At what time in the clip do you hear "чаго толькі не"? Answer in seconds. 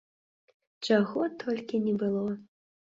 0.89-1.95